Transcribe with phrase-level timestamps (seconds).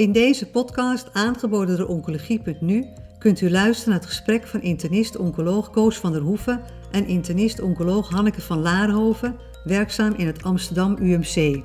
[0.00, 2.86] In deze podcast, aangeboden door Oncologie.nu,
[3.18, 6.60] kunt u luisteren naar het gesprek van internist-oncoloog Koos van der Hoeven
[6.90, 11.62] en internist-oncoloog Hanneke van Laarhoven, werkzaam in het Amsterdam UMC.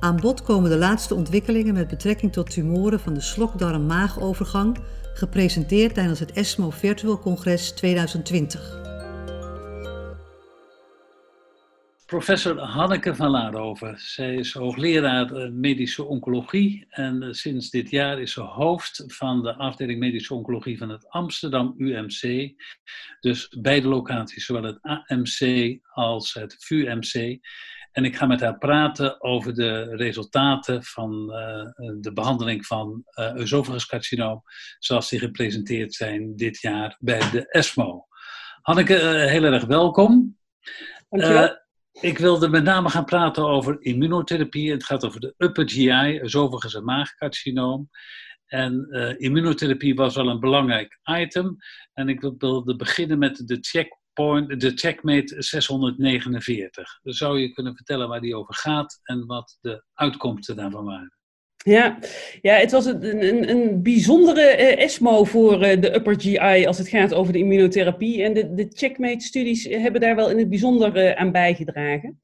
[0.00, 4.78] Aan bod komen de laatste ontwikkelingen met betrekking tot tumoren van de slokdarm-maagovergang,
[5.14, 8.89] gepresenteerd tijdens het ESMO Virtual Congres 2020.
[12.10, 13.98] Professor Hanneke van Laarhoven.
[13.98, 19.42] Zij is hoogleraar eh, medische oncologie en eh, sinds dit jaar is ze hoofd van
[19.42, 22.52] de afdeling medische oncologie van het Amsterdam UMC.
[23.20, 27.38] Dus beide locaties, zowel het AMC als het VUMC.
[27.92, 33.44] En ik ga met haar praten over de resultaten van uh, de behandeling van uh,
[34.78, 38.06] zoals die gepresenteerd zijn dit jaar bij de ESMO.
[38.62, 38.94] Hanneke,
[39.28, 40.38] heel erg welkom.
[41.08, 41.68] Dankjewel.
[42.00, 44.70] Ik wilde met name gaan praten over immunotherapie.
[44.70, 47.90] Het gaat over de upper GI, esophagus en maagcarcinoom.
[48.46, 51.56] En uh, immunotherapie was wel een belangrijk item.
[51.92, 56.98] En ik wilde beginnen met de checkpoint, de checkmate 649.
[57.02, 61.19] Zou je kunnen vertellen waar die over gaat en wat de uitkomsten daarvan waren?
[61.64, 61.98] Ja,
[62.40, 66.78] ja het was een, een, een bijzondere uh, ESMO voor uh, de upper GI als
[66.78, 68.22] het gaat over de immunotherapie.
[68.22, 72.20] En de, de checkmate-studies hebben daar wel in het bijzonder uh, aan bijgedragen.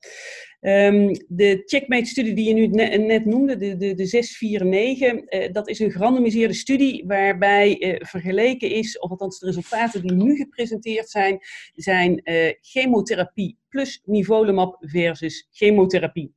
[0.61, 5.91] Um, de checkmate-studie die je nu net, noemde, de, de, de 649, dat is een
[5.91, 11.39] gerandomiseerde studie waarbij vergeleken is, of althans de resultaten die nu gepresenteerd zijn,
[11.75, 12.21] zijn
[12.61, 16.35] chemotherapie plus nivolumab versus chemotherapie.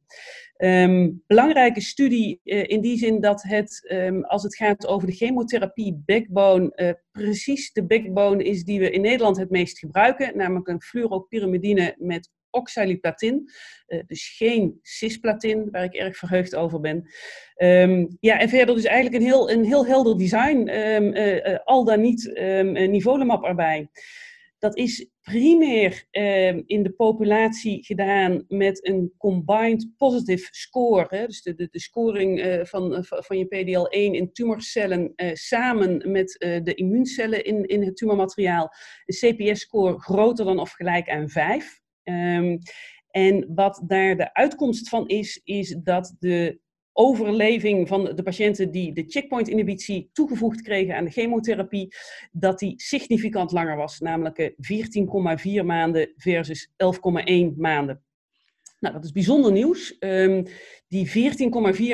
[0.64, 5.14] Um, belangrijke studie uh, in die zin dat het, um, als het gaat over de
[5.14, 10.68] chemotherapie backbone, uh, precies de backbone is die we in Nederland het meest gebruiken, namelijk
[10.68, 13.50] een fluoropyrimidine met oxaliplatin,
[13.88, 17.10] uh, dus geen cisplatin, waar ik erg verheugd over ben.
[17.58, 20.70] Um, ja, en verder dus eigenlijk een heel, een heel helder design,
[21.64, 23.90] al dan niet um, nivolumab erbij.
[24.60, 31.06] Dat is primair eh, in de populatie gedaan met een combined positive score.
[31.10, 36.36] Hè, dus de, de, scoring uh, van, van je PDL1 in tumorcellen uh, samen met
[36.64, 38.72] de immuuncellen in, in het tumormateriaal.
[39.06, 41.80] Een CPS-score groter dan of gelijk aan 5.
[42.04, 42.58] Um, ehm,
[43.12, 46.60] en wat daar de uitkomst van is, is dat de
[46.94, 51.96] overleving van de patiënten die de checkpoint-inhibitie toegevoegd kregen aan de chemotherapie,
[52.32, 54.56] dat die significant langer was, namelijk 14,4
[55.44, 58.04] eh, maanden versus 11,1 maanden.
[58.80, 59.96] Nou, dat is bijzonder nieuws.
[60.00, 60.46] Um,
[60.88, 61.08] die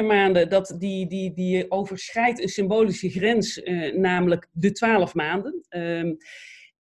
[0.02, 5.66] 14,4 maanden, dat, die, die, die overschrijdt een symbolische grens, uh, namelijk de 12 maanden.
[5.70, 6.18] Um,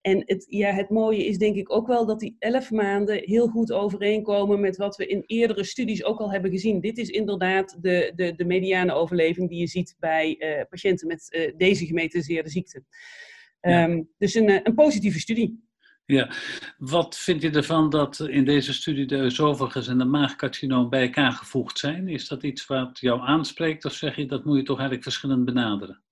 [0.05, 3.47] en het, ja, het mooie is denk ik ook wel dat die elf maanden heel
[3.47, 6.81] goed overeenkomen met wat we in eerdere studies ook al hebben gezien.
[6.81, 11.27] Dit is inderdaad de, de, de mediane overleving die je ziet bij uh, patiënten met
[11.31, 12.85] uh, deze gemetaseerde ziekte.
[13.61, 13.89] Ja.
[13.89, 15.63] Um, dus een, eh, een positieve studie.
[16.05, 16.33] Ja,
[16.79, 21.33] wat vind je ervan dat in deze studie de oesophagus en de maagcarcinoom bij elkaar
[21.33, 22.09] gevoegd zijn?
[22.09, 25.45] Is dat iets wat jou aanspreekt of zeg je dat moet je toch eigenlijk verschillend
[25.45, 26.03] benaderen?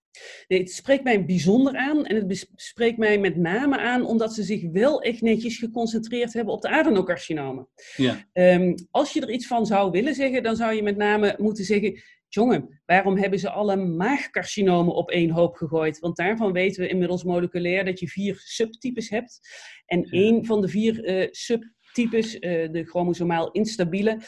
[0.48, 4.42] Nee, het spreekt mij bijzonder aan en het spreekt mij met name aan omdat ze
[4.42, 7.68] zich wel echt netjes geconcentreerd hebben op de adenocarcinomen.
[7.96, 8.24] Ja.
[8.32, 11.64] Um, als je er iets van zou willen zeggen, dan zou je met name moeten
[11.64, 15.98] zeggen, jongen, waarom hebben ze alle maagcarcinomen op één hoop gegooid?
[15.98, 19.40] Want daarvan weten we inmiddels moleculair dat je vier subtypes hebt.
[19.86, 22.40] En één van de vier uh, sub types, uh,
[22.72, 24.18] de chromosomaal instabiele,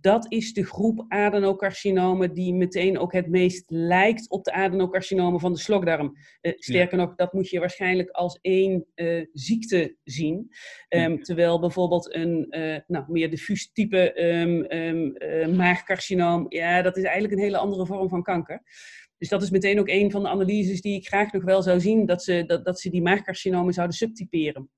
[0.00, 5.52] dat is de groep adenocarcinomen die meteen ook het meest lijkt op de adenocarcinomen van
[5.52, 6.16] de slokdarm.
[6.42, 7.04] Uh, sterker ja.
[7.04, 10.36] nog, dat moet je waarschijnlijk als één uh, ziekte zien.
[10.88, 11.18] Um, ja.
[11.22, 12.46] Terwijl bijvoorbeeld een
[12.86, 18.08] nou, meer diffuus type um, um, maagcarcinoom, ja, dat is eigenlijk een hele andere vorm
[18.08, 18.62] van kanker.
[19.18, 21.80] Dus dat is meteen ook een van de analyses die ik graag nog wel zou
[21.80, 24.70] zien, dat ze, dat, dat ze die maagcarcinomen zouden subtyperen.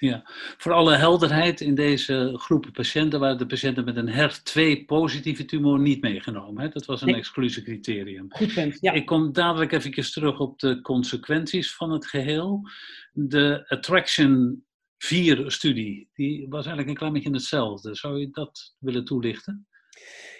[0.00, 5.80] Ja, voor alle helderheid, in deze groepen patiënten waren de patiënten met een HER2-positieve tumor
[5.80, 6.62] niet meegenomen.
[6.62, 6.68] Hè?
[6.68, 7.16] Dat was een nee.
[7.16, 8.26] exclusiecriterium.
[8.28, 8.92] Goed punt, ja.
[8.92, 12.60] Ik kom dadelijk even terug op de consequenties van het geheel.
[13.12, 14.64] De Attraction
[14.96, 17.94] 4-studie, die was eigenlijk een klein beetje hetzelfde.
[17.94, 19.66] Zou je dat willen toelichten?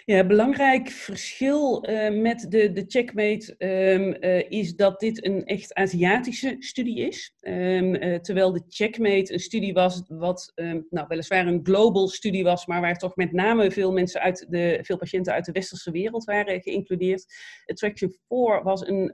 [0.09, 5.73] Ja, belangrijk verschil uh, met de, de checkmate um, uh, is dat dit een echt
[5.73, 7.33] Aziatische studie is.
[7.41, 12.43] Um, uh, terwijl de checkmate een studie was wat um, nou, weliswaar een global studie
[12.43, 15.91] was, maar waar toch met name veel mensen uit de, veel patiënten uit de westerse
[15.91, 17.25] wereld waren geïncludeerd.
[17.65, 19.13] Attraction 4 was een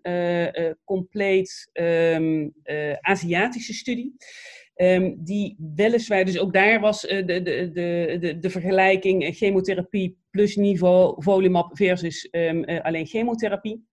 [0.83, 1.69] compleet
[3.01, 4.15] Aziatische studie.
[4.75, 10.17] Um, die weliswaar, dus ook daar was uh, de, de, de, de, de vergelijking chemotherapie
[10.29, 13.85] plus niveau volumab versus um, uh, alleen chemotherapie.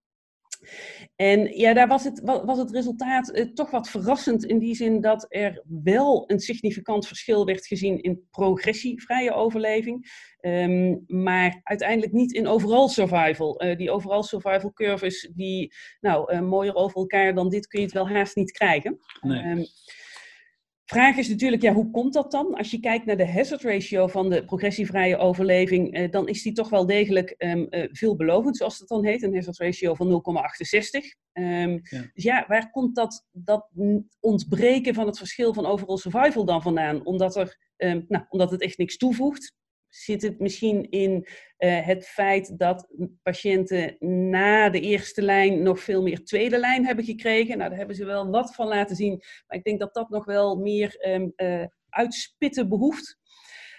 [1.15, 5.01] En ja, daar was het, was het resultaat eh, toch wat verrassend in die zin
[5.01, 12.33] dat er wel een significant verschil werd gezien in progressievrije overleving, ehm, maar uiteindelijk niet
[12.33, 13.59] in overall survival.
[13.59, 17.95] Eh, die overall survival curves, die, nou, mooier over elkaar dan dit kun je het
[17.95, 18.99] wel haast niet krijgen.
[19.21, 19.69] Nee.
[20.91, 22.55] Ehm, Vraag is natuurlijk, ja, hoe komt dat dan?
[22.55, 26.53] Als je kijkt naar de hazard ratio van de progressievrije overleving, eh, dan is die
[26.53, 31.15] toch wel degelijk um, uh, veelbelovend, zoals dat dan heet, een hazard ratio van 0,68.
[31.33, 32.01] Um, ja.
[32.13, 33.69] Dus ja, waar komt dat, dat
[34.19, 37.05] ontbreken van het verschil van overall survival dan vandaan?
[37.05, 39.53] Omdat, er, um, nou, omdat het echt niks toevoegt?
[39.91, 41.27] Zit het misschien in
[41.59, 42.87] uh, het feit dat
[43.23, 43.95] patiënten
[44.29, 47.57] na de eerste lijn nog veel meer tweede lijn hebben gekregen?
[47.57, 49.23] Nou, daar hebben ze wel wat van laten zien.
[49.47, 53.19] Maar ik denk dat dat nog wel meer um, uh, uitspitten behoeft.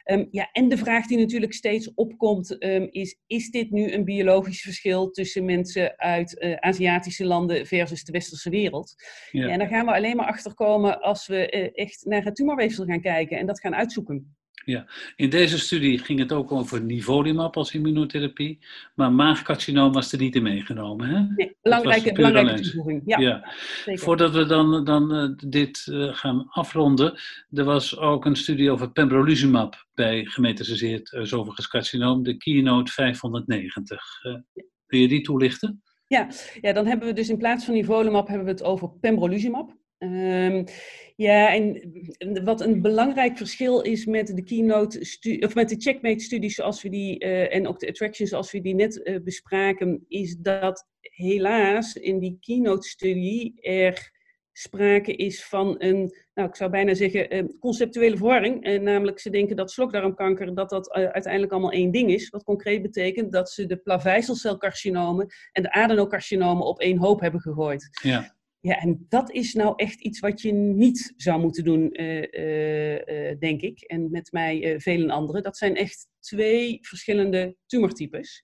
[0.04, 4.04] Um, ja, en de vraag die natuurlijk steeds opkomt um, is, is dit nu een
[4.04, 8.94] biologisch verschil tussen mensen uit uh, Aziatische landen versus de westerse wereld?
[9.30, 9.48] Ja.
[9.48, 12.84] En daar gaan we alleen maar achter komen als we uh, echt naar het tumorweefsel
[12.84, 14.36] gaan kijken en dat gaan uitzoeken.
[14.64, 14.86] Ja,
[15.16, 18.58] in deze studie ging het ook over nivolumab als immunotherapie,
[18.94, 21.08] maar maagcarcinoom was er niet in meegenomen.
[21.08, 21.20] Hè?
[21.36, 23.02] Nee, belangrijke, belangrijke toevoeging.
[23.04, 23.52] Ja, ja.
[23.84, 27.18] Voordat we dan, dan uh, dit uh, gaan afronden,
[27.50, 31.10] er was ook een studie over pembrolizumab bij gemetastaseerd
[31.68, 34.24] carcinoom, de Keynote 590.
[34.24, 34.34] Uh,
[34.86, 35.82] wil je die toelichten?
[36.06, 36.28] Ja,
[36.60, 39.80] ja, dan hebben we dus in plaats van nivolumab hebben we het over pembrolizumab.
[39.98, 40.64] Um,
[41.16, 45.00] ja, en wat een belangrijk verschil is met de keynote
[45.40, 48.60] of met de checkmate studies zoals we die uh, en ook de attractions zoals we
[48.60, 54.10] die net uh, bespraken, is dat helaas in die keynote studie er
[54.52, 58.64] sprake is van een, nou ik zou bijna zeggen, conceptuele verwarring.
[58.64, 62.28] En namelijk ze denken dat slokdarmkanker, dat dat uiteindelijk allemaal één ding is.
[62.28, 67.88] Wat concreet betekent dat ze de plaveiselcelcarcinomen en de adenocarcinomen op één hoop hebben gegooid.
[68.02, 68.36] Ja.
[68.62, 73.30] Ja, en dat is nou echt iets wat je niet zou moeten doen, uh, uh,
[73.30, 73.80] uh, denk ik.
[73.80, 75.42] En met mij velen anderen.
[75.42, 78.42] Dat zijn echt twee verschillende tumortypes.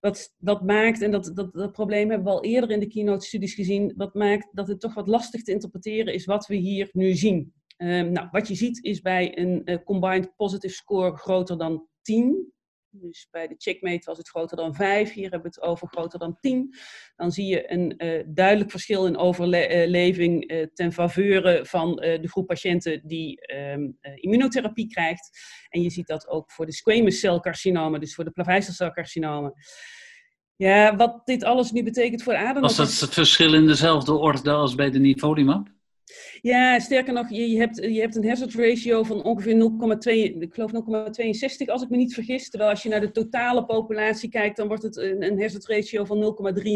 [0.00, 3.54] Wat, wat maakt, en dat, dat, dat probleem hebben we al eerder in de keynote-studies
[3.54, 7.14] gezien, wat maakt dat het toch wat lastig te interpreteren is wat we hier nu
[7.14, 7.52] zien.
[7.76, 12.52] Um, nou, wat je ziet is bij een combined positive score groter dan 10,
[13.00, 15.12] dus bij de checkmate was het groter dan 5.
[15.12, 16.74] Hier hebben we het over groter dan 10.
[17.16, 22.28] Dan zie je een uh, duidelijk verschil in overleving uh, ten faveur van uh, de
[22.28, 25.38] groep patiënten die um, immunotherapie krijgt.
[25.68, 29.54] En je ziet dat ook voor de squamous celcarcinomen, dus voor de plaveiselcelcarcinomen.
[30.56, 32.62] Ja, wat dit alles nu betekent voor adem.
[32.62, 35.74] Was dat het verschil in dezelfde orde als bij de nivolumab?
[36.40, 40.72] Ja, sterker nog, je, hebt, je hebt een hazard ratio van ongeveer 0,2, ik geloof
[40.72, 42.50] 0,62 als ik me niet vergis.
[42.50, 46.04] Terwijl als je naar de totale populatie kijkt, dan wordt het een, een hazard ratio
[46.04, 46.72] van 0,73.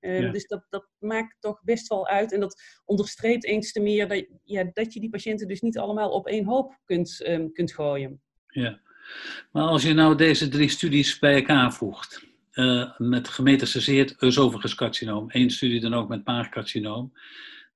[0.00, 0.30] Uh, ja.
[0.30, 2.32] Dus dat, dat maakt toch best wel uit.
[2.32, 6.10] En dat onderstreept eens te meer dat, ja, dat je die patiënten dus niet allemaal
[6.10, 8.20] op één hoop kunt, um, kunt gooien.
[8.46, 8.80] Ja,
[9.52, 15.50] maar als je nou deze drie studies bij elkaar voegt, uh, met gemetastaseerd oesophagus één
[15.50, 17.12] studie dan ook met maagcarcinoom,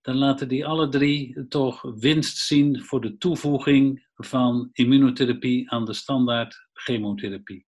[0.00, 5.92] dan laten die alle drie toch winst zien voor de toevoeging van immunotherapie aan de
[5.92, 7.68] standaard chemotherapie.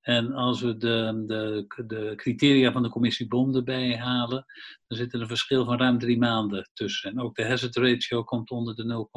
[0.00, 4.44] En als we de, de, de criteria van de commissie Bond erbij halen,
[4.86, 7.10] dan zit er een verschil van ruim drie maanden tussen.
[7.10, 9.08] En ook de hazard ratio komt onder de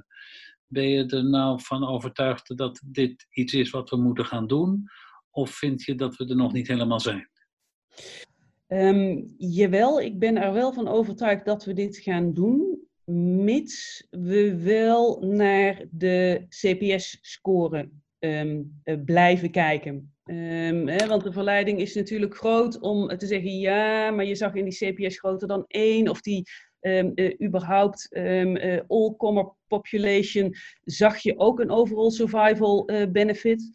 [0.00, 0.06] 0,7.
[0.66, 4.84] Ben je er nou van overtuigd dat dit iets is wat we moeten gaan doen?
[5.30, 7.30] Of vind je dat we er nog niet helemaal zijn?
[8.72, 12.80] Um, jawel, ik ben er wel van overtuigd dat we dit gaan doen,
[13.44, 17.88] mits we wel naar de CPS-score
[18.18, 20.14] ehm, uh, blijven kijken.
[20.24, 24.54] Um, hè, want de verleiding is natuurlijk groot om te zeggen, ja, maar je zag
[24.54, 26.42] in die CPS groter dan één, of die
[26.80, 33.70] uh, überhaupt uh, all-comer population, zag je ook een overall survival uh, benefit.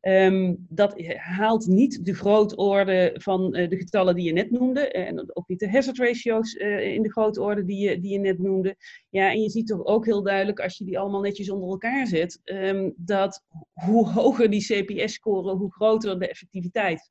[0.00, 4.90] Um, dat haalt niet de grootorde van uh, de getallen die je net noemde.
[4.90, 8.38] En ook niet de hazard ratio's uh, in de grootorde die je, die je net
[8.38, 8.76] noemde.
[9.08, 12.06] Ja, en je ziet toch ook heel duidelijk, als je die allemaal netjes onder elkaar
[12.06, 17.10] zet, um, dat hoe hoger die CPS-score, hoe groter de effectiviteit.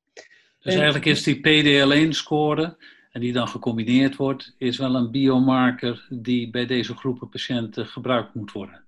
[0.60, 2.78] Dus eigenlijk is die PDL1-score,
[3.12, 8.34] en die dan gecombineerd wordt, is wel een biomarker die bij deze groepen patiënten gebruikt
[8.34, 8.87] moet worden.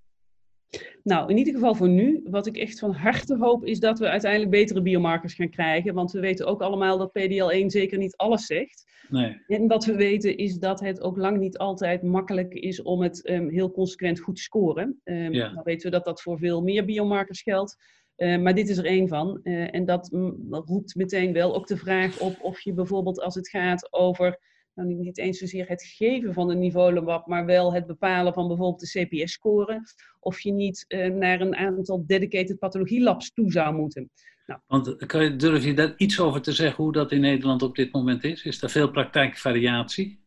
[1.04, 2.22] Nou, in ieder geval voor nu.
[2.24, 5.94] Wat ik echt van harte hoop is dat we uiteindelijk betere biomarkers gaan krijgen.
[5.94, 8.88] Want we weten ook allemaal dat PDL1 zeker niet alles zegt.
[9.10, 9.42] Nee.
[9.48, 13.30] En wat we weten is dat het ook lang niet altijd makkelijk is om het
[13.30, 15.02] um, heel consequent goed te scoren.
[15.04, 15.52] Um, ja.
[15.52, 17.76] Nou weten we dat dat voor veel meer biomarkers geldt.
[18.18, 19.44] maar dit is er één van.
[19.44, 20.10] en dat
[20.50, 24.40] roept meteen wel ook de vraag op of je bijvoorbeeld als het gaat over
[24.74, 28.92] nou, niet eens zozeer het geven van een niveau maar wel het bepalen van bijvoorbeeld
[28.92, 29.82] de CPS-score,
[30.20, 34.10] of je niet naar een aantal dedicated pathologielabs toe zou moeten.
[34.46, 34.62] Nou.
[34.68, 37.76] Want kan je, durf je daar iets over te zeggen hoe dat in Nederland op
[37.76, 38.44] dit moment is?
[38.44, 40.20] Is er veel praktijkvariatie?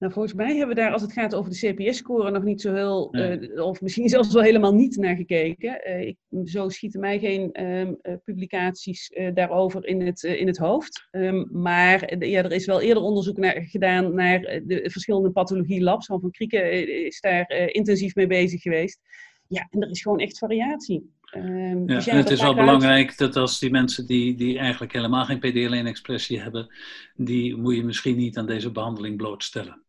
[0.00, 2.74] Nou, volgens mij hebben we daar, als het gaat over de CPS-score, nog niet zo
[2.74, 5.80] heel, eh, of misschien zelfs wel helemaal niet naar gekeken.
[5.88, 11.08] Uh, ik, zo schieten mij geen ehm, eh, publicaties daarover in het, in het hoofd.
[11.10, 16.06] Um, maar ja, er is wel eerder onderzoek naar, gedaan naar de verschillende pathologie-labs.
[16.06, 19.00] Van Krieken is daar intensief mee bezig geweest.
[19.48, 21.10] Ja, en er is gewoon echt variatie.
[21.36, 24.92] Um, ja, dus en het is wel belangrijk dat als die mensen die, die eigenlijk
[24.92, 26.74] helemaal geen PD-L1-expressie hebben,
[27.14, 29.82] die moet je misschien niet aan deze behandeling blootstellen.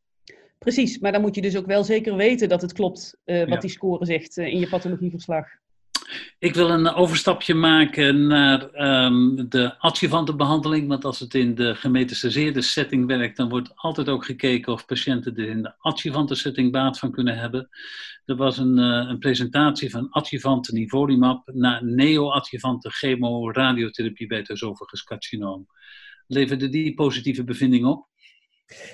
[0.66, 3.62] Precies, maar dan moet je dus ook wel zeker weten dat het klopt uh, wat
[3.62, 5.46] die score zegt uh, in je pathologieverslag.
[6.40, 8.74] Ik wil een overstapje maken naar
[9.06, 10.88] um, de adjuvante behandeling.
[10.88, 15.36] Want als het in de gemetastaseerde setting werkt, dan wordt altijd ook gekeken of patiënten
[15.36, 17.70] er in de adjuvante setting baat van kunnen hebben.
[18.26, 25.68] Er was een, uh, een presentatie van adjuvante nivolumab naar neoadjuvante chemoradiotherapie bij het carcinoom.
[26.28, 28.10] Leverde die positieve bevinding op?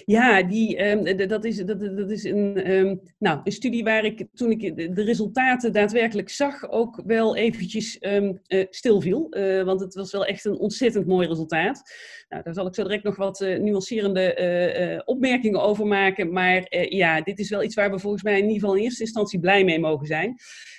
[0.05, 4.25] Ja, die, um, dat, is, dat, dat is een, um, nou, een studie waar ik
[4.33, 9.27] toen ik de resultaten daadwerkelijk zag ook wel eventjes um, uh, stilviel.
[9.29, 11.81] Uh, want het was wel echt een ontzettend mooi resultaat.
[12.29, 16.31] Nou, daar zal ik zo direct nog wat uh, nuancerende opmerkingen over maken.
[16.31, 19.03] Maar ja, dit is wel iets waar we volgens mij in ieder geval in eerste
[19.03, 20.35] instantie blij mee mogen zijn.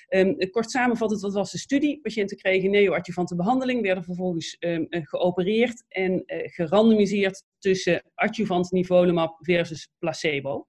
[0.08, 2.00] Um, kort samenvattend, wat was de studie?
[2.00, 9.88] Patiënten kregen neoadjuvante behandeling, werden vervolgens um, geopereerd en uh, gerandomiseerd tussen adjuvant nivolumab versus
[9.98, 10.66] placebo.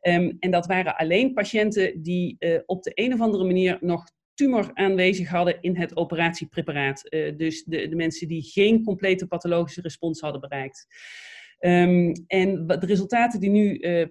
[0.00, 4.04] Um, en dat waren alleen patiënten die uh, op de een of andere manier nog
[4.34, 7.02] tumor aanwezig hadden in het operatiepreparaat.
[7.36, 10.86] Dus de, de mensen die geen complete pathologische respons hadden bereikt.
[11.60, 14.06] Um, en de resultaten die nu uh,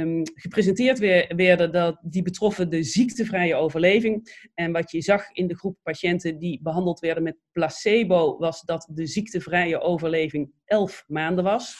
[0.00, 0.98] um, gepresenteerd
[1.36, 4.48] werden, dat, die betroffen de ziektevrije overleving.
[4.54, 8.88] En wat je zag in de groep patiënten die behandeld werden met placebo, was dat
[8.94, 11.76] de ziektevrije overleving 11 maanden was.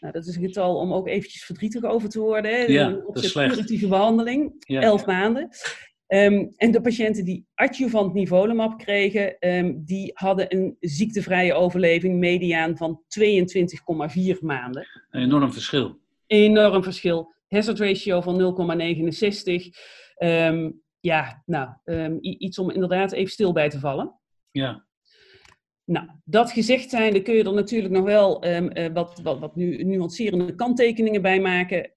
[0.00, 2.50] Nou, dat is een getal om ook eventjes verdrietig over te worden.
[2.50, 2.64] Hè?
[2.64, 4.80] Ja, dat is curatieve behandeling, ja.
[4.80, 5.48] 11 maanden.
[6.08, 12.76] Um, en de patiënten die adjuvant nivolumab kregen, um, die hadden een ziektevrije overleving mediaan
[12.76, 14.86] van 22,4 maanden.
[15.10, 15.98] Een enorm verschil.
[16.26, 17.32] Enorm verschil.
[17.48, 19.68] Hazard ratio van 0,69.
[20.18, 21.68] Um, ja, nou,
[22.20, 24.14] iets om inderdaad even stil bij te vallen.
[24.50, 24.84] Ja.
[25.84, 29.82] Nou, dat gezegd zijnde kun je er natuurlijk nog wel uh, wat, wat, wat nu,
[29.82, 31.90] nuancerende kanttekeningen bij maken.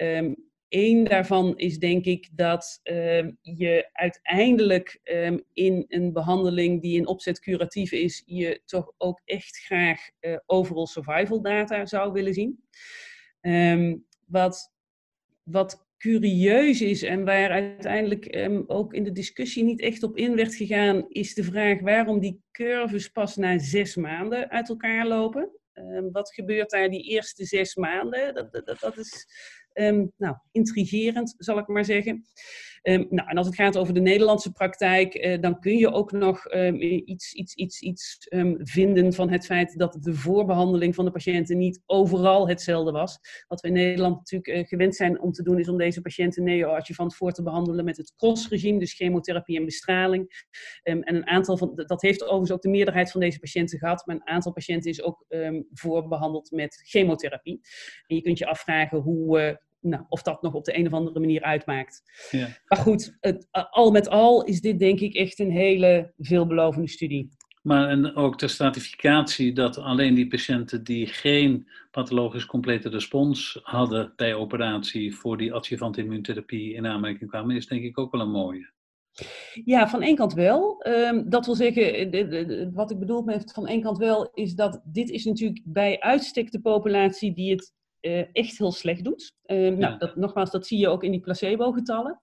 [0.69, 7.07] Eén daarvan is denk ik dat uh, je uiteindelijk um, in een behandeling die in
[7.07, 12.63] opzet curatief is, je toch ook echt graag uh, overall survival data zou willen zien.
[13.41, 14.74] Um, wat,
[15.43, 20.55] wat curieus is en waar uiteindelijk ook in de discussie niet echt op in werd
[20.55, 25.51] gegaan, is de vraag waarom die curves pas na zes maanden uit elkaar lopen.
[26.12, 28.33] wat gebeurt daar die eerste zes maanden?
[28.33, 29.27] Dat, dat, dat is
[29.79, 32.25] Um, nou, intrigerend, zal ik maar zeggen.
[32.84, 36.12] Um, nou, en als het gaat over de Nederlandse praktijk, uh, dan kun je ook
[36.12, 41.12] nog um, iets, iets, iets, iets vinden van het feit dat de voorbehandeling van de
[41.12, 43.19] patiënten niet overal hetzelfde was.
[43.48, 46.43] Wat we in Nederland natuurlijk uh, gewend zijn om te doen, is om deze patiënten
[46.43, 50.46] neoadjuvant voor te behandelen met het cross-regime, dus chemotherapie en bestraling.
[50.84, 54.15] en een aantal van, dat heeft overigens ook de meerderheid van deze patiënten gehad, maar
[54.15, 55.25] een aantal patiënten is ook
[55.74, 57.60] voorbehandeld met chemotherapie.
[58.07, 60.93] En je kunt je afvragen hoe, uh, nou, of dat nog op de een of
[60.93, 62.01] andere manier uitmaakt.
[62.31, 62.48] Ja.
[62.67, 67.29] Maar goed, het, al met al is dit denk ik echt een hele veelbelovende studie.
[67.62, 74.13] Maar en ook de stratificatie dat alleen die patiënten die geen pathologisch complete respons hadden
[74.15, 78.31] bij operatie voor die adjuvant immuuntherapie in aanmerking kwamen, is denk ik ook wel een
[78.31, 78.72] mooie.
[79.65, 80.86] Ja, van één kant wel.
[80.88, 85.10] Um, dat wil zeggen, wat ik bedoel met van één kant wel, is dat dit
[85.10, 87.74] is natuurlijk bij uitstek de populatie die het
[88.07, 89.35] uh, echt heel slecht doet.
[89.45, 92.19] Um, nou, dat, nogmaals, dat zie je ook in die placebo-getallen.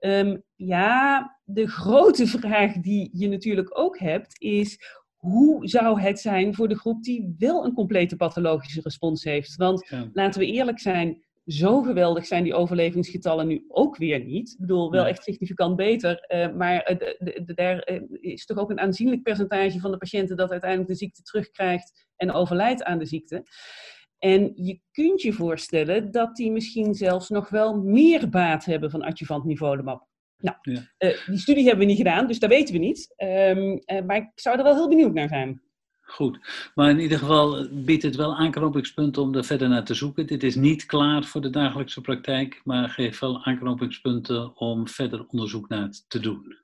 [0.00, 4.78] Um, ja, de grote vraag die je natuurlijk ook hebt is
[5.16, 9.56] hoe zou het zijn voor de groep die wel een complete pathologische respons heeft?
[9.56, 14.50] Want laten we eerlijk zijn, zo geweldig zijn die overlevingsgetallen nu ook weer niet.
[14.50, 19.22] Ik bedoel, wel echt significant beter, uh, maar uh, daar is toch ook een aanzienlijk
[19.22, 23.44] percentage van de patiënten dat uiteindelijk de ziekte terugkrijgt en overlijdt aan de ziekte.
[24.24, 29.02] En je kunt je voorstellen dat die misschien zelfs nog wel meer baat hebben van
[29.02, 30.06] adjuvant nivolumab.
[30.38, 30.56] Nou,
[31.26, 33.12] die studie hebben we niet gedaan, dus dat weten we niet.
[33.16, 35.62] Ehm, maar ik zou er wel heel benieuwd naar zijn.
[36.00, 36.38] Goed,
[36.74, 40.26] maar in ieder geval biedt het wel aanknopingspunten om er verder naar te zoeken.
[40.26, 45.68] Dit is niet klaar voor de dagelijkse praktijk, maar geeft wel aanknopingspunten om verder onderzoek
[45.68, 46.63] naar te doen.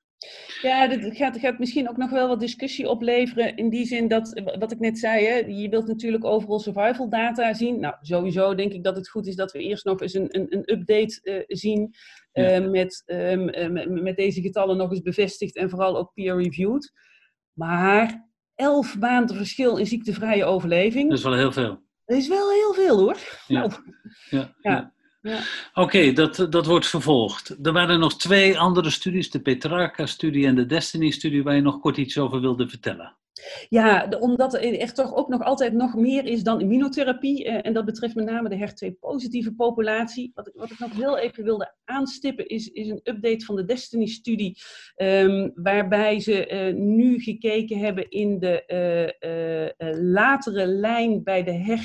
[0.63, 3.57] Ja, dit gaat, gaat misschien ook nog wel wat discussie opleveren.
[3.57, 7.55] In die zin dat, wat ik net zei, hè, je wilt natuurlijk overal survival data
[7.55, 7.81] zien.
[7.81, 10.47] Nou, sowieso denk ik dat het goed is dat we eerst nog eens een, een,
[10.51, 11.95] een update uh, zien.
[12.33, 16.93] Uh, met, um, met, met deze getallen nog eens bevestigd en vooral ook peer-reviewed.
[17.53, 21.09] Maar elf maanden verschil in ziektevrije overleving.
[21.09, 21.83] Dat is wel heel veel.
[22.05, 23.19] Dat is wel heel veel hoor.
[23.47, 23.61] Ja.
[23.61, 23.73] Nou,
[24.31, 24.55] ja.
[24.61, 24.95] ja.
[25.21, 25.41] Ja.
[25.75, 27.57] Oké, dat, dat wordt vervolgd.
[27.63, 31.97] Er waren nog twee andere studies, de Petrarca-studie en de Destiny-studie, waar je nog kort
[31.97, 33.19] iets over wilde vertellen.
[33.69, 37.45] Ja, omdat er echt toch ook nog altijd nog meer is dan immunotherapie.
[37.45, 40.31] Eh, en dat betreft met name de HER2-positieve populatie.
[40.35, 43.65] Wat ik, wat ik nog heel even wilde aanstippen is, is een update van de
[43.65, 44.59] Destiny-studie.
[44.97, 51.81] Um, waarbij ze uh, nu gekeken hebben in de uh, latere lijn bij de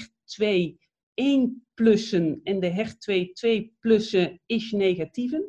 [0.78, 5.46] HER2 1 plussen en de HER2 2 plussen is negatieven.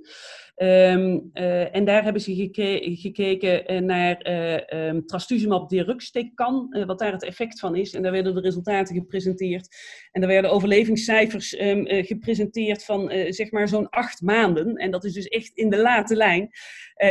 [0.63, 6.85] Um, uh, en daar hebben ze geke gekeken eh, naar uh, um, trastuzumab deruxtecan, uh,
[6.85, 7.95] wat daar het effect van is.
[7.95, 9.69] En daar werden de resultaten gepresenteerd.
[10.11, 14.75] En daar werden overlevingscijfers um, gepresenteerd van zeg maar zo'n acht maanden.
[14.75, 16.49] En dat is dus echt in de late lijn.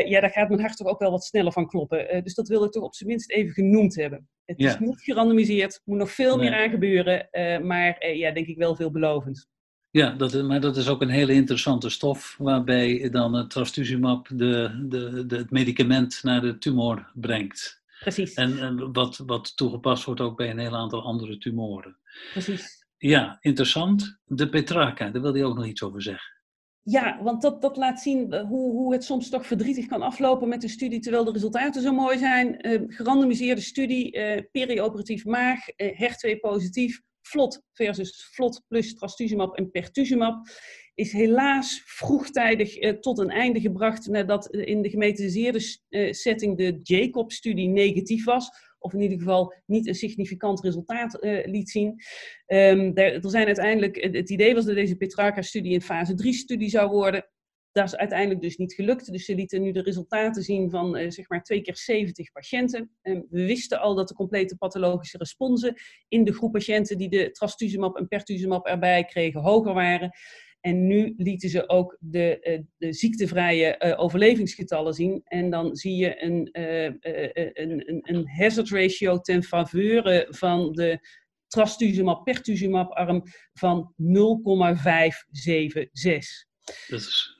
[0.05, 2.23] ja, daar gaat mijn hart toch ook wel wat sneller van kloppen.
[2.23, 4.27] dus dat wil ik toch op zijn minst even genoemd hebben.
[4.45, 4.69] Het ja.
[4.69, 6.49] is niet gerandomiseerd, moet nog veel nee.
[6.49, 7.27] meer aan gebeuren.
[7.67, 9.47] maar ja, denk ik wel veelbelovend.
[9.95, 14.85] Ja, dat, maar dat is ook een hele interessante stof, waarbij dan het trastuzumab de,
[14.87, 17.81] de, de, het medicament naar de tumor brengt.
[17.99, 18.33] Precies.
[18.33, 21.97] En, en wat, wat toegepast wordt ook bij een heel aantal andere tumoren.
[22.31, 22.85] Precies.
[22.97, 24.19] Ja, interessant.
[24.25, 26.33] De Petrarca, daar wilde je ook nog iets over zeggen.
[26.81, 30.49] Ja, want dat, dat laat zien eh, hoe, hoe het soms toch verdrietig kan aflopen
[30.49, 32.67] met een studie, terwijl de resultaten zo mooi zijn.
[32.67, 40.47] Uh, gerandomiseerde studie, uh, perioperatief maag, HER2 positief, vlot versus vlot plus trastuzumab en pertuzumab
[40.95, 45.59] is helaas vroegtijdig eh, tot een einde gebracht nadat in de gemetiseerde
[45.89, 48.49] uh, setting de Jacob-studie negatief was.
[48.79, 51.95] Of in ieder geval niet een significant resultaat uh, liet zien.
[52.45, 57.25] Er, er, zijn uiteindelijk, het idee was dat deze Petrarca-studie een fase 3-studie zou worden.
[57.75, 59.11] Dat is uiteindelijk dus niet gelukt.
[59.11, 62.91] Dus ze lieten nu de resultaten zien van uh, zeg maar twee keer 70 patiënten.
[63.01, 65.75] En we wisten al dat de complete pathologische responsen
[66.07, 70.11] in de groep patiënten die de trastuzumab en pertuzumab erbij kregen hoger waren.
[70.61, 75.21] En nu lieten ze ook de, uh, de ziektevrije uh, overlevingsgetallen zien.
[75.23, 76.49] En dan zie je een,
[77.53, 81.07] een, een, hazard ratio ten faveur van de
[81.47, 86.45] trastuzumab pertuzumab arm van 0,576.
[86.87, 87.34] Dat is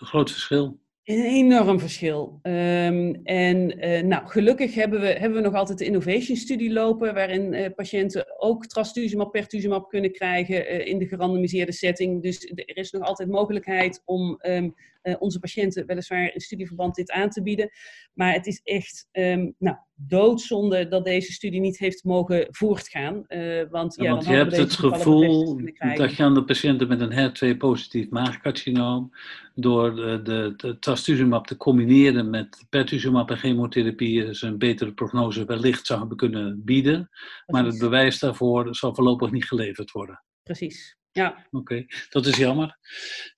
[0.00, 0.78] een groot verschil.
[1.04, 2.38] Een enorm verschil.
[2.42, 7.52] Um, en uh, nou, gelukkig hebben we, hebben we nog altijd de innovation-studie lopen, waarin
[7.52, 12.22] uh, patiënten ook trastuzumab, pertuzumab kunnen krijgen uh, in de gerandomiseerde setting.
[12.22, 14.74] Dus er is nog altijd mogelijkheid om um,
[15.18, 17.70] onze patiënten weliswaar in studieverband dit aan te bieden.
[18.14, 19.76] Maar het is echt um, nou,
[20.08, 23.24] doodzonde dat deze studie niet heeft mogen voortgaan.
[23.70, 25.60] want ja, ja want je hebt het gevoel
[25.94, 29.10] dat je aan de patiënten met een HER2-positief maagcarcinoom
[29.54, 35.44] door de, de, de trastuzumab te combineren met pertuzumab en chemotherapie ze een betere prognose
[35.44, 37.08] wellicht zou hebben kunnen bieden.
[37.08, 37.44] Precies.
[37.46, 40.24] Maar het bewijs daarvoor zal voorlopig niet geleverd worden.
[40.42, 40.98] Precies.
[41.12, 41.46] Ja.
[41.50, 41.86] Oké, okay.
[42.08, 42.78] dat is jammer.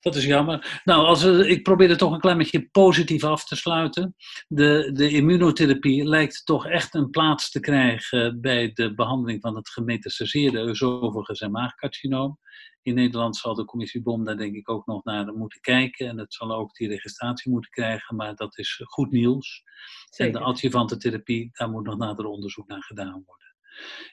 [0.00, 0.80] Dat is jammer.
[0.84, 4.14] Nou, als we, ik probeer het toch een klein beetje positief af te sluiten.
[4.48, 9.68] De, de immunotherapie lijkt toch echt een plaats te krijgen bij de behandeling van het
[9.68, 12.38] gemetastaseerde oesophagus en maagcarcinoom.
[12.82, 16.08] In Nederland zal de commissie BOM daar denk ik ook nog naar moeten kijken.
[16.08, 19.62] En het zal ook die registratie moeten krijgen, maar dat is goed nieuws.
[20.10, 20.34] Zeker.
[20.34, 23.51] En de adjuvante therapie, daar moet nog nader onderzoek naar gedaan worden.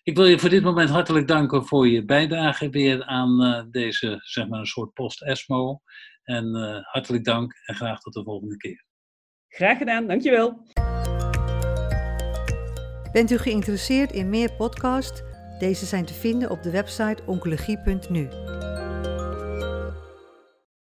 [0.03, 4.19] Ik wil je voor dit moment hartelijk danken voor je bijdrage weer aan uh, deze,
[4.23, 5.81] zeg maar, een soort post-ESMO.
[6.23, 8.85] En uh, hartelijk dank en graag tot de volgende keer.
[9.47, 10.67] Graag gedaan, dankjewel.
[13.11, 15.21] Bent u geïnteresseerd in meer podcasts?
[15.59, 18.27] Deze zijn te vinden op de website oncologie.nu.